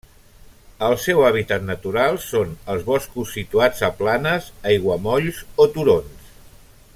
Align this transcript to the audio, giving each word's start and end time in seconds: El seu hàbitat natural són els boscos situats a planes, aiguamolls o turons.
El 0.85 0.95
seu 1.01 1.19
hàbitat 1.25 1.67
natural 1.67 2.17
són 2.27 2.55
els 2.75 2.87
boscos 2.87 3.35
situats 3.39 3.85
a 3.89 3.91
planes, 4.01 4.49
aiguamolls 4.73 5.43
o 5.67 5.69
turons. 5.77 6.35